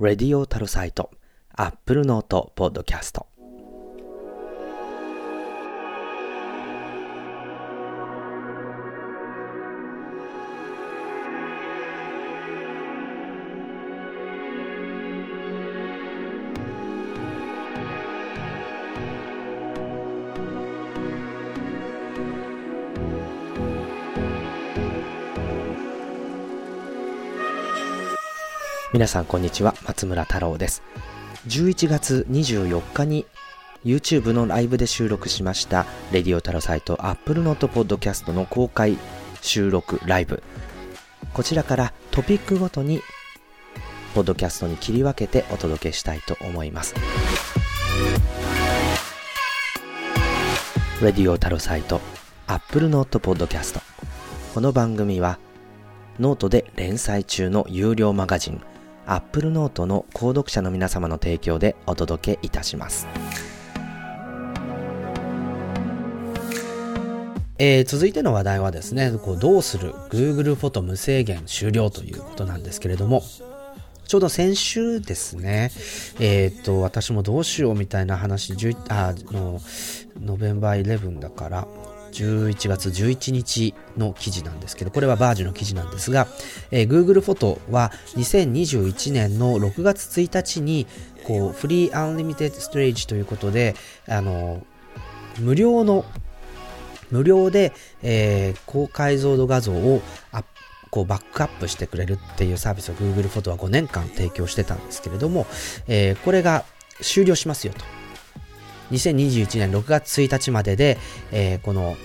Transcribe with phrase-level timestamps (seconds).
[0.00, 1.12] レディオタルサイト、
[1.54, 3.28] アップルノートポッドキャスト。
[28.94, 30.84] 皆さんこんにちは、松村太郎です。
[31.48, 33.26] 11月24日に
[33.84, 38.96] YouTube のライブで収録しましたレディオタロサイト Apple Note Podcast の公開
[39.42, 40.44] 収録ライブ。
[41.32, 43.00] こちらからトピックごとに
[44.14, 46.94] ポッドキャストに切り分けてお届けしたいと思います。
[51.02, 52.00] レディオタロサイト
[52.46, 53.80] Apple Note Podcast
[54.54, 55.40] この番組は
[56.20, 58.62] ノートで連載中の有料マガジン
[59.06, 63.06] Apple Note の購読者の皆様の提供でお届けいたします。
[67.56, 73.22] えー、続いての話題はですね、こうどうする Google フォト無制限終了ということなんですけれども、
[74.06, 75.70] ちょうど先週ですね、
[76.20, 78.54] えっ、ー、と、私もどうしようみたいな話、
[78.88, 79.60] あの、
[80.20, 81.68] ノベンバー11だから、
[82.22, 86.28] 11月11日の記事なんですけど、これはバージュの記事なんですが、
[86.70, 90.86] えー、Google フォトは2021年の6月1日に、
[91.24, 93.74] こう、フリーアンリミテッドストレージということで、
[94.08, 94.64] あの、
[95.40, 96.04] 無料の、
[97.10, 100.44] 無料で、えー、高解像度画像をアッ
[100.94, 105.44] こうバックアップしてくれるっていうサービスを Google フォトは5年間提供してたんですけれども、
[105.88, 106.64] えー、これが
[107.00, 108.03] 終了しますよと。
[108.94, 110.98] 2021年6月1日までで、
[111.32, 111.96] えー、この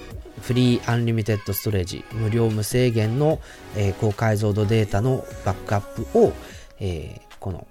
[0.42, 3.40] フリーアンリミテッドストレージ、無料無制限の、
[3.76, 6.34] えー、高解像度データのバックアップを、
[6.80, 7.68] えー、この、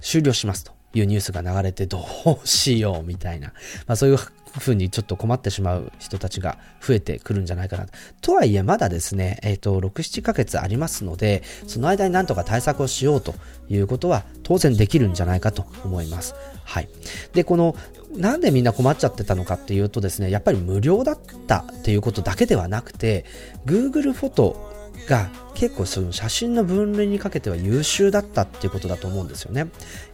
[0.00, 0.81] 終了しますと。
[0.94, 2.04] いうニュースが流れてど
[2.42, 3.48] うしようみたいな、
[3.86, 4.18] まあそういう
[4.58, 7.86] ふうにちょっと困ってしまう人たちが増えてくるんじゃないかな。
[8.20, 13.34] とはいえまだですね、えっ、ー、と、6、7ヶ月ありますので、その間になんとか対策をしようと
[13.68, 16.34] いうことは当然できるんじゃないかと思います。
[16.64, 16.88] はい。
[17.32, 17.74] で、この、
[18.14, 23.24] なんでみんな困っちゃってたのかっていうとですね、やっぱり無料だったっていうことだけではなくて、
[23.64, 24.71] Google フォト
[25.08, 29.60] が結構その写真の分類にかけては優秀だったっていうことだと思うんですよね。
[29.60, 29.66] や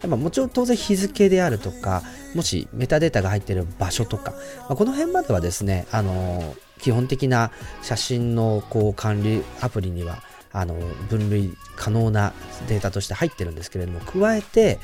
[0.07, 2.03] っぱもちろん当然日付であるとか、
[2.35, 7.51] もしメタデータが入っている場所とか、まあ、この辺まではですね、あの基本的な
[7.81, 10.75] 写真のこう管理アプリにはあの
[11.09, 12.33] 分類可能な
[12.67, 14.79] データとして入ってるんですけれども、加えて、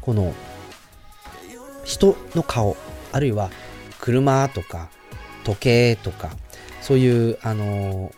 [0.00, 0.34] この
[1.84, 2.76] 人の顔、
[3.12, 3.50] あるいは
[4.00, 4.90] 車とか
[5.44, 6.30] 時計とか、
[6.80, 8.12] そういう、あの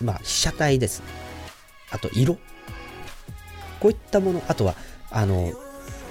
[0.00, 1.06] まあ、被写体ですね。
[1.90, 2.34] あと、色。
[3.80, 4.74] こういったもの、あとは、
[5.10, 5.52] あの、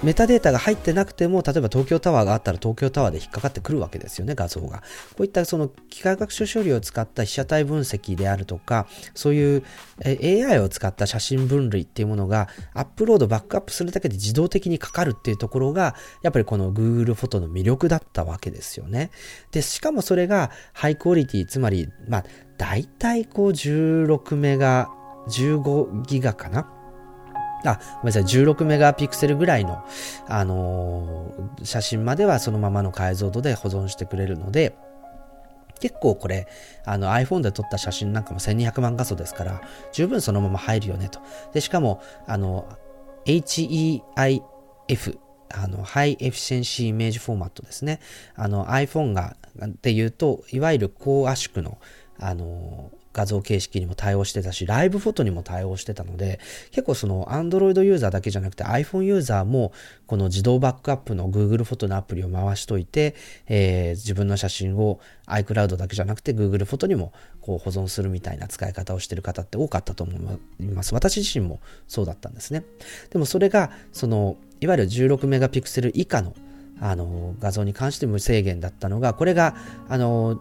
[0.02, 4.78] メタデータが入ってなくても、例えば東京タワーがあったら東京タワーで引っかかってくるわけですよね、画像が。
[4.78, 4.84] こ
[5.20, 9.64] ういったその機械学習処理を使った被写体分析であるとか、そういう
[10.04, 19.10] AI を使った写真分類っていうものがアップロード、バックアップするだけで自動的にかかるっていうところが、やっぱりこの Google フォトの魅力だったわけですよね。
[19.50, 22.24] で、しかもそれがハイクオリティ、つまり、まあ、
[22.58, 24.90] 大体こう16メガ、
[25.28, 26.70] 15ギガかな
[27.64, 29.84] あ、ごめんなさい、16メガピクセルぐらいの、
[30.28, 34.76] あのー、写真まではそのままの解像度で保存してくれるので、
[35.80, 36.46] 結構これ、
[36.84, 39.60] あの iPhone で撮った写真なんかも1200万画素ですから、
[39.92, 41.20] 十分そのまま入るよねと。
[41.52, 42.66] で、しかも、あの、
[43.26, 45.18] HEIF、
[45.54, 48.00] あの、 High Efficiency Image Format ですね。
[48.34, 51.78] あの iPhone が、っていうと、いわゆる高圧縮の、
[52.18, 56.38] あの、画像形式にも対応してたし、ライブフォトにも対応してたので、
[56.70, 59.72] 結構その Android ユーザーだけじゃなくて iPhone ユーザーも
[60.06, 63.14] この自動バックアップの Google フォトのアプリを回しといて、
[63.48, 70.12] えー、自分の写真を iCloud だけじゃなくて Google フォトにもこう保存するみたいな使い方をしてる方って多かったと思
[70.60, 70.92] います。
[70.92, 72.64] 私自身もそうだったんですね。
[73.08, 76.34] でもそれが、その、いわゆる16メガピクセル以下の
[76.78, 79.56] あの画像に関して無制限だったのが、これが、
[79.88, 80.38] あの、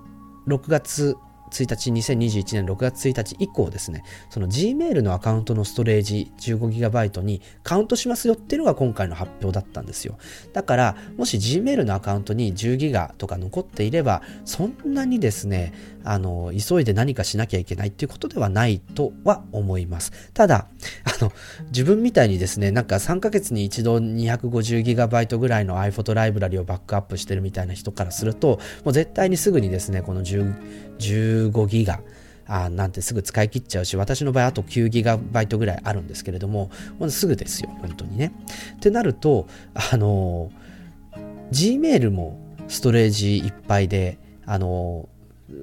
[0.48, 1.16] 6月
[1.52, 10.18] 1日、2021年6月1日以降ですね、その Gmail のアカウントのストレージ 15GB にカウントしますよっていうのが今回の発表だったんですよ。
[10.54, 15.74] だから、もし Gmail のアカウントに 10GB とか残っていれば、そんなにですね、
[16.06, 20.12] あの、急いで何かしなきゃいけないっていうことではないとは思います。
[20.34, 20.68] ただ、
[21.04, 21.32] あの、
[21.68, 32.00] 自分みたいにですね、なんか3ヶ月に一度 250GB ぐらいの iPhoto ライブラリをバックアップしてるみたいな人からすると、もう絶対にすぐにですね、この15ギガ
[32.48, 36.70] あなんてすぐ使い切っちゃうし、私の場合あと 9GB ぐらいあるんですけれども、
[37.00, 38.32] もうすぐですよ、本当にね。
[38.76, 40.52] ってなると、あの、
[41.52, 45.10] Gmail もストレージいっぱいで、あの、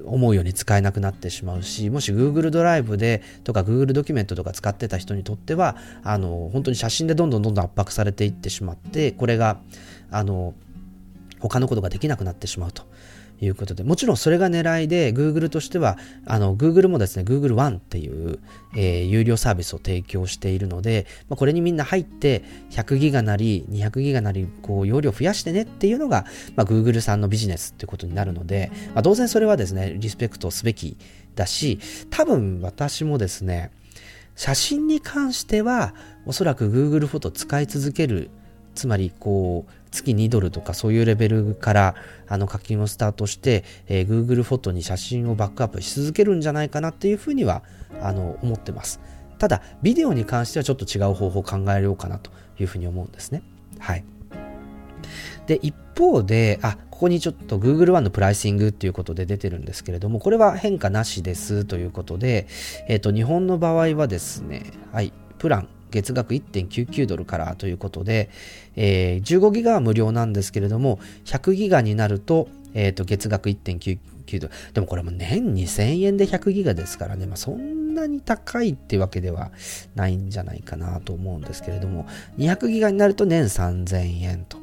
[0.05, 9.59] 思うように使えなくなってしまうし、もし Google ドライブでとか Google ドキュメントとか使ってた人にとっては、あの、本当に写真でどんどんどんどん圧迫されていってしまって、これが、
[10.09, 10.53] あの、
[11.39, 12.83] 他のことができなくなってしまうと。
[13.41, 18.39] いうことで、もちろんそれが狙いで、Google としては、あの、Google もですね、Google One っていう、
[18.75, 26.25] えー、有料サービスを提供しているので、まあ、これにみんな入って、100ギガなり、200ギガなり、こう、容量増やしてねっていうのが、
[26.55, 30.97] まあ、Google さんのビジネスってことになるので、まあ、当然それはですね、リスペクトすべき
[31.35, 31.79] だし、
[32.09, 33.71] 多分私もですね、
[34.35, 35.93] 写真に関しては、
[36.25, 38.29] おそらく Google フォト使い続ける
[38.75, 41.95] つまりこう月2ドルとかそういうレベルから
[42.27, 47.63] あの課金をスタートして、えー、Google フォトに写真をバックアップし続けるんじゃないかなっていうふうには
[48.01, 48.99] あの思ってます。
[49.37, 53.43] ただ、ビデオに関してはちょっと違う方法を考えようかなというふうに思うんですね。
[53.79, 54.05] はい。
[55.47, 62.47] で、一方で、あ、ここにちょっと Google One のプライシングっていうことで出てるんですけれども、これは変化なしですということで、
[62.87, 68.29] えっ、ー、と、日本の場合はですね、はい、プラン月額1.99ドルからということで、
[68.75, 74.53] えー、15ギガは無料なんですけれども、100ギガになると、えー、と月額1.99ドル。
[74.73, 79.51] でもこれも年2000円で100ギガですからね、まあ、そんなに高いってわけでは
[79.95, 82.07] ないんじゃないかなと思うんですけれども、
[82.39, 84.57] 200ギガになると年3000円と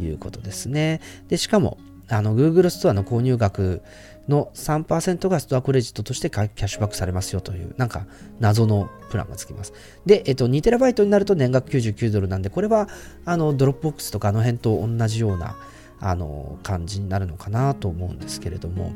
[0.00, 1.00] いうことですね。
[1.28, 1.78] で、しかも、
[2.08, 3.80] あの、Google ストアの購入額
[4.28, 8.06] の3%がストアクレジットとしてキャッシュバックされますよという、なんか
[8.40, 9.72] 謎のプランがつきます。
[10.06, 12.88] で、えっと、2TB になると年額99ドルなんで、これは、
[13.24, 15.56] あの、ドロップボックスとかあの辺と同じような、
[16.00, 18.92] あの、感じになるのかなと思うんですけれども。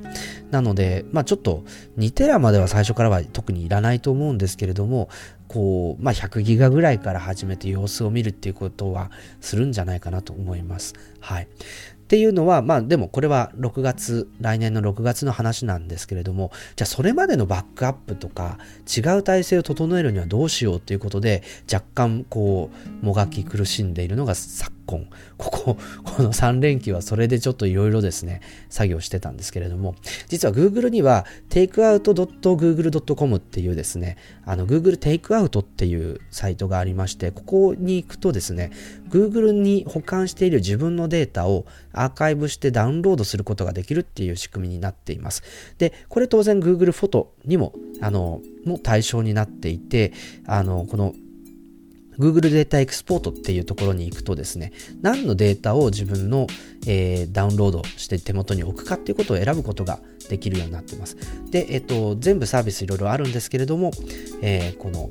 [0.51, 1.65] なので、まあちょっと
[1.99, 5.09] 2テラまでは最初からは特にいらないと思うんですけれども、
[5.47, 9.11] こう、まあ100ギガぐらいから始めて様子を見るっていうことは
[9.41, 10.95] するんじゃないかなと思います。
[11.21, 11.49] はい。
[12.09, 18.57] っていうのは、まあでもこれは6月、来年の6月の話なんですけれども、じゃあそれまでのバックアップとか
[18.87, 22.71] 違う体制を整えるにはどうしようっていうことで若干こ
[23.03, 25.07] うもがき苦しんでいるのが昨今。
[25.37, 28.41] ここ、この3連休はそれでちょっといろいろですね、
[28.71, 29.95] 作業してたんですけれども、
[30.29, 38.73] 実は Google には takeout.google.com っていうですね、あの Google Takeout っていうサイトがありまして、ここに行くとですね、
[39.11, 45.43] Google に保管している自分のデータをアーカイブしてダウンロードすることができるっていう仕組みになっています。
[45.77, 50.13] で、これ当然 Google フォトにも、あの、も対象になっていて、
[50.47, 51.15] あの、この
[52.19, 54.73] Google データエクスポートっていうところに行くとですね、
[55.03, 56.47] 何のデータを自分の、
[56.87, 61.17] えー、ダウンロードして手元に置くかっていうことを選ぶことができるようになってます。
[61.51, 63.93] で、えっ、と、全部サービスいろいろあるんですけれども、
[64.43, 65.11] えー、この、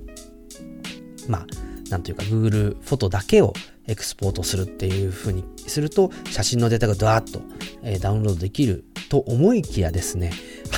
[1.28, 1.48] まあ、
[1.90, 3.54] なんというか Google フォトだけを
[3.88, 7.42] エクスポートするっていう風にすると写真のデータがドワーッと、
[7.84, 10.34] え、ダウンロードできると思いきやですね、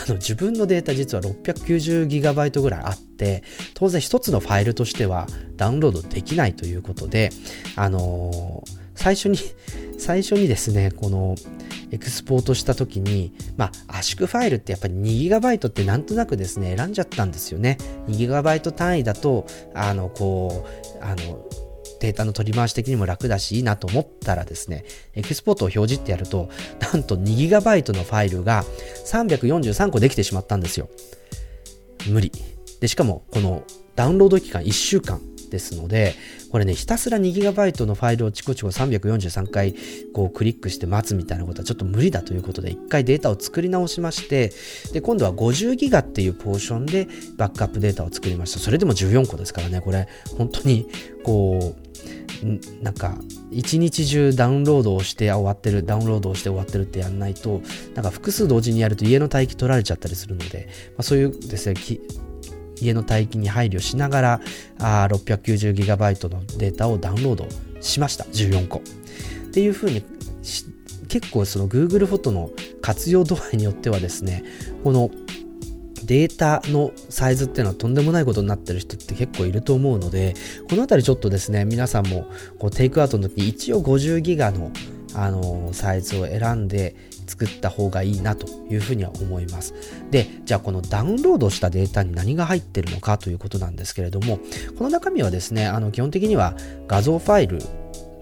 [0.09, 7.29] の自分のデータ実は 690GB ぐらいあって、当然一つのファイルとしてはダウンロードできないということで、
[7.75, 9.37] あのー、最初に、
[9.97, 11.35] 最初にですね、この
[11.91, 17.77] エクスポートした時に、まあ、圧縮ファイルってやっぱり 2GB ってなんとなくですね、選んじゃったんですよね。
[18.07, 20.65] 2GB 単位だと、あの、こ
[21.01, 21.45] う、あの、
[21.99, 28.63] データの取り回し的にも楽だしいいなと思ったらですね、エクスポートを表示ってやると、なんと 2GB のファイルが
[29.05, 30.89] 343個できてしまったんですよ。
[32.07, 32.31] 無理。
[32.79, 33.63] で、しかも、この
[33.95, 36.15] ダウンロード期間1週間ですので、
[36.51, 39.75] これね、ひたすら 2GB のファイルをチコチコ343回
[40.13, 44.51] こうクリックして待つみたいなことはちょっと無理だということで、一回データを作り直しまして、
[44.93, 48.59] で、今度は 50GB っていうポーションでバックアップデータを作りました。
[48.59, 50.87] それでも14個ですからね、これ、本当に、
[51.23, 51.89] こう、
[52.81, 53.17] なんか
[53.51, 57.61] 一日中ダウンロードをして終わってるダウンロードをして終わってるってやんないと
[57.95, 61.75] なんか複数同時にやると家の待機取られちゃったりするので、まあ、そういうですね
[62.81, 64.41] 家の待機に配慮しながら
[64.79, 67.47] あ 690GB のデータをダウンロード
[67.81, 68.25] しました。
[68.25, 68.79] 14個。
[68.79, 70.03] っていうふうに
[71.07, 74.43] 結構その Google フォトの活用度合いによってはですね
[74.83, 75.09] この
[76.05, 80.33] データのサイズっていうのはとんでもないことになってる人って結構いると思うので
[80.69, 84.71] このあたりちょっとですね皆さんもこうテイクアウトの時一応50ギガの
[85.15, 86.95] あのサイズを選んで
[87.29, 89.73] 作った方がいいなというふうには思います。
[90.09, 94.39] で、じゃあこのダウンロードしたデータに何が入ってるのかということなんですけれども、
[94.77, 96.55] この中身はですね、あの基本的には
[96.87, 97.59] 画像ファイル、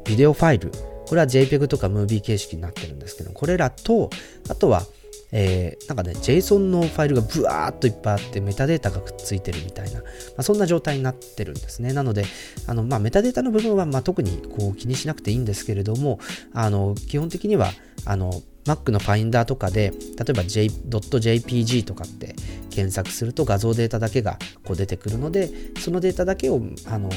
[0.06, 0.72] ビデオファイル、
[1.08, 4.10] これは JPEG とか Movie 形式になってるんですけど、これらと、
[4.50, 4.86] あとは
[5.32, 10.06] えー、なんかね、JSON のファイルがブワーっといっぱいあって、メタデータがくっついてるみたいな、ま
[10.38, 11.94] あ、そんな状態になってるんですね。
[11.94, 12.26] なので、
[12.66, 16.20] あのまあ、メタデータの部分はまあ特にこう気にしなくていいんですけれども、
[16.54, 17.72] あの基本的には
[18.06, 22.36] あの Mac のファインダーとかで、例えば J.jpg とかって
[22.70, 27.10] 検索すると画像データだけがこう出てくるので、そのデータだけをあの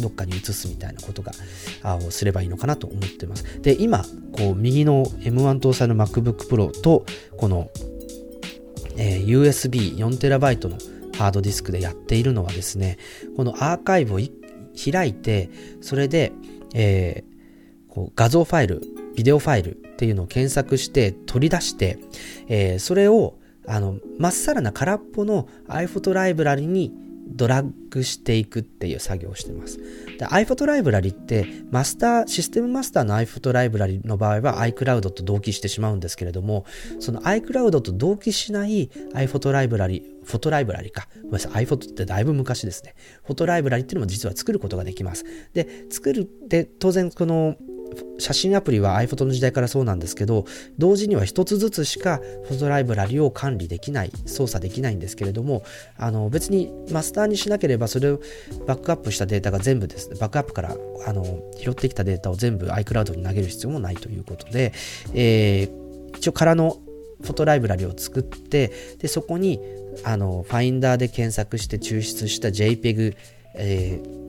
[0.00, 1.32] どっかに移すみたいなことが
[1.82, 3.44] あをすればいいのかなと思ってます。
[3.62, 7.04] で、今、こう右の M1 搭載の MacBook Pro と、
[7.36, 7.70] この、
[8.96, 10.78] えー、USB4TB の
[11.16, 12.98] ハードディスクでやっているのはですね、
[13.36, 14.20] このアーカイブを
[14.92, 16.32] 開いて、それで、
[16.74, 18.82] えー、こう画像ファイル、
[19.14, 21.98] ビデオファイルっていうのを検索して取り出して、
[22.48, 26.92] えー、それをあの、まっさらな空っぽの iPhoto ライブラリに
[27.28, 29.78] ドラッグしていくっていう作業をしてます。
[30.18, 36.64] iPhoto ライブラリってマスター、システムマスターの iPhoto ライブラリの場合は iCloud と同期してしまうんですけれども、
[36.98, 41.08] その iCloud と同期しない iPhoto ライブラリ、フォトライブラリか。
[41.16, 41.64] ごめんなさい。
[41.64, 42.94] iPhoto ってだいぶ昔ですね。
[43.24, 45.24] フォトライブラリっていうのも実は作ることができます。
[45.52, 47.56] で、作る、で、当然この
[48.18, 50.44] 写真アプリは iPhoto の時代からそうなんですけど、
[50.78, 55.62] 同時には一つずつしかフォトライブラリを管理できない、操作できないんですけれども、
[55.96, 58.20] あの別にマスターにしなければそれを
[58.66, 60.10] バックアップしたデータが全部です。
[60.10, 61.24] ね、バックアップからあの
[61.58, 64.72] 拾ってきたデータを全部 iCloud に投げる必要もないということで、
[65.14, 66.78] えー、一応空の
[67.22, 69.60] フォトライブラリを作って、でそこに
[70.04, 73.16] あのファインダーで検索して抽出した JPEG、
[73.54, 74.22] えー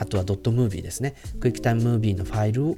[0.00, 1.14] あとはドットムービーですね。
[1.40, 2.76] クイックタイムムービーのファイルを、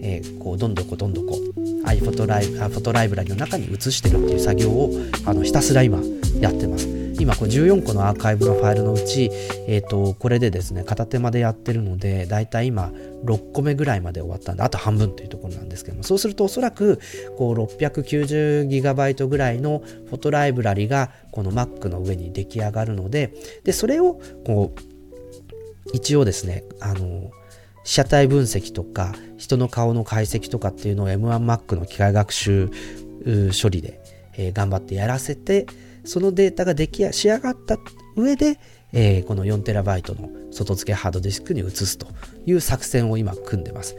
[0.00, 1.38] えー、こうどんどこどんどこ
[1.84, 4.90] iPhoto ライブフォトライブラリの中に移してるっていう作業を
[5.24, 6.00] あのひたすら今
[6.40, 6.96] やってます。
[7.18, 9.30] 今こう14個のアーカイブのファイルのうち、
[9.66, 12.92] えー、とこれでですね片手間でやってるのでだいたい今
[13.24, 17.00] 6個目ぐらいまで終わったんであと半分というところなんですけどもそうするとおそらく
[17.38, 23.32] こう 690GB ぐらいのフォトライブラリがこの Mac の上に出来上がるので
[23.64, 24.95] でそれをこう
[25.92, 27.30] 一応ですね、あの、
[27.84, 32.70] 被写体分析とか、人の顔の解析とかっていうのを M1Mac の機械学習
[33.62, 34.00] 処理で、
[34.36, 35.66] えー、頑張ってやらせて、
[36.04, 37.78] そのデータが出来仕上がった
[38.16, 38.58] 上で、
[38.92, 42.06] えー、この 4TB の外付けハードディスクに移すと
[42.46, 43.96] いう作戦を今組んでます。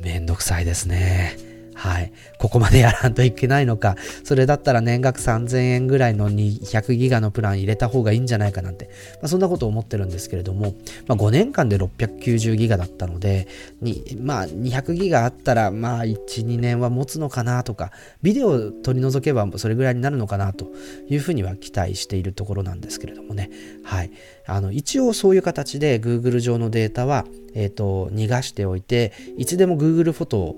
[0.00, 1.47] めんどくさいですね。
[1.78, 2.12] はい。
[2.38, 3.94] ここまでやらんといけないのか、
[4.24, 8.86] それだったら年額3000円ぐらいの200ギガのプラン入れた方がいいんじゃないかなんて、
[9.22, 10.74] まあ、そんなことを思ってるんですけれども、
[11.06, 13.46] まあ、5年間で690ギガだったので、
[13.80, 17.92] にまあ、200ギガあったら、まあ、1、2年は持つのかなとか、
[18.22, 20.72] ビデオを取り除けばそれぐらいになるのかなと
[21.08, 23.50] いうふうには期待しているところなんですけれどもね。
[23.84, 24.10] はい。
[24.46, 30.56] あの、一応そういう形で Google 上のデータは、えっ、ー、と、逃がしておいて、いつでも Google フォト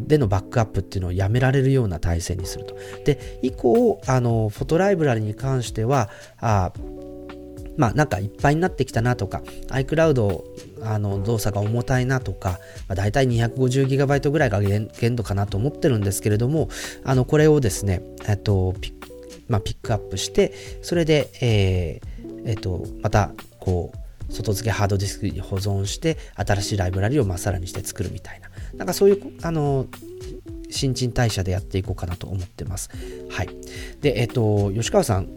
[0.00, 2.76] でのバックアップっていうのをやめられるような体制にすると。
[3.04, 6.72] で、以降、あの、フォトライブラリに関しては、あ
[7.76, 10.42] まあなんかいっぱいになってきたなとか、iCloud
[10.82, 12.58] あの動作が重たいなとか、
[12.88, 16.68] まあ、大体 250GB ぐらいが限度かなと思ってるんですけれども、
[17.04, 18.94] あのこれをですね、えっとピッ,、
[19.48, 22.12] まあ、ピックアップして、それで、えー
[22.44, 23.98] えっと、またこう
[24.32, 29.86] 外付けハードディスクに保存して新しいライブラリをまっさらにして作るみたいななんかそういうあの
[30.70, 32.90] 新陳代謝でやっていこうかなと思ってます。
[33.30, 33.48] はい。
[34.00, 35.28] で、えっと、吉川さん、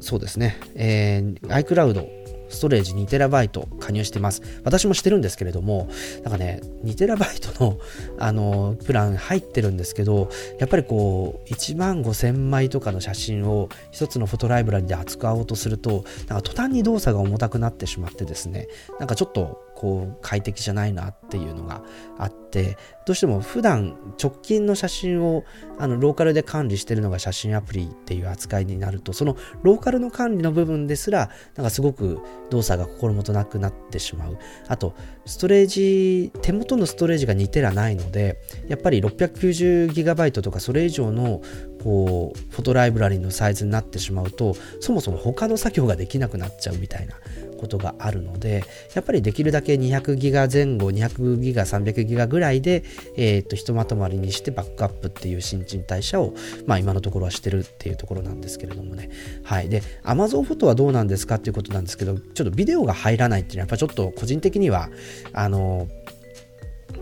[0.00, 2.25] そうですね、えー、iCloud
[2.56, 4.42] ストレージ 2TB 加入してます。
[4.64, 5.88] 私もしてるんですけれども、
[6.24, 7.78] なんかね、2TB の、
[8.18, 21.82] あの、プラン入ってるんですけど、やっぱりこう、1万5000枚とかの写真を1つのフォトライブラリで扱おうとすると、なんか途端に動作が重たくなってしまってですね、なんかちょっとこう快適じゃないなっていうのが
[22.18, 25.44] あってどうしても普段直近の写真を
[25.78, 34.38] あのローカルで管理してるのが写真アプリっていう扱いになるとそのローカルの管理の部分ですらなんかすごく動作が心もとなくなってしまう。
[34.66, 34.94] あと
[35.26, 41.42] ストレージ手元のストレージが2テラないのでやっぱり 690GB とかそれ以上の
[41.82, 47.14] こうフォトライブラリのサイズになってしまうとそもそも他の作業ができなくなっちゃうみたいな。
[47.56, 52.84] ことがあるので、やっぱりできるだけ200ギガ前後、200ギガ、300ギガぐらいで、
[53.16, 56.34] えっ、と、ひとまとまりにしてバックアップっていう新陳代謝を、
[56.66, 59.10] まあ今のところはしてるっていうところなんですけれどもね。
[59.42, 59.68] はい。
[59.68, 64.90] で、Amazon フォトはどうなんですかっていうことなんですけど、ちょっとビデオが入らないっていうのは、やっぱちょっと個人的には、
[65.32, 65.88] あの、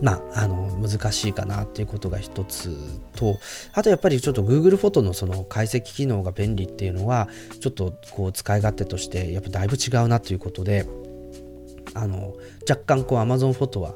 [0.01, 2.77] まあ、あの難しいかなっていうことが一つ
[3.17, 3.39] と
[3.73, 7.29] あとやっぱりちょっと Google フォトのその解析機能が便利っていうのは
[7.61, 10.87] ちょっとこう使い勝手としてやっぱだいぶ違うなということで
[11.95, 12.35] あの
[12.69, 13.95] 若干こう Amazon フォトは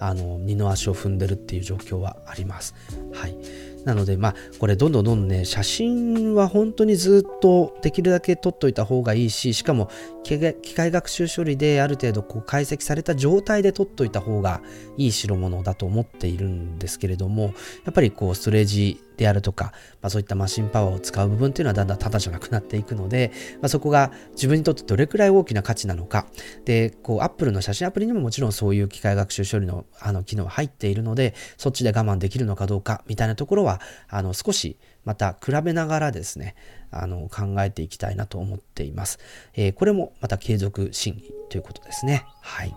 [0.00, 2.74] あの二の足を踏んでるっていう状況はあります。
[3.12, 3.36] はい、
[3.84, 9.90] なので、まあ、これどんどんどんどんね、写真は本当にずっとできるだけ撮っといた方がいいし、しかも
[10.22, 10.38] 機
[10.74, 14.60] 械学習処理である程度こう解析された状態で撮っといた方が
[14.96, 26.26] いい代物だと思っているんですけれども、やっぱりこうストレージであるとか、まあ、そういったマシンパワーを使う部分っていうのはだんだんタダじゃなくなっていくので、まあ、そこが自分にとってどれくらい大きな価値なのか。
[26.64, 36.54] で、こう Apple の写真アプリにももちろんそういう機械学習処理のあの機能は入っているので、そっちで我慢できるのかどうかみたいなところは、あの少しまた比べながらですね、
[36.90, 39.18] あの考えていきたいなと思っています。
[39.54, 42.24] えー、これもまた継続審議ということですね。
[42.40, 42.74] はい。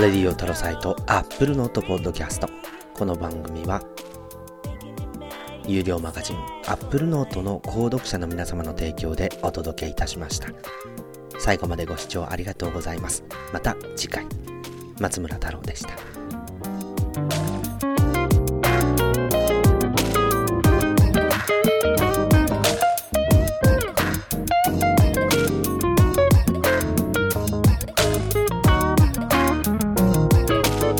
[0.00, 2.48] レディオタロサイト Apple Note ポッドキャスト。
[2.94, 3.80] この番組は
[5.68, 6.36] 有料マガジン
[6.66, 10.48] アップルノートの購読者の皆様の提供でお届けいたしました。
[11.38, 13.22] 最後までご視聴ありがとうございます。
[13.52, 14.26] また次回。
[14.98, 17.43] 松村太郎でした。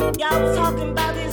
[0.05, 1.24] Y'all was talking about it.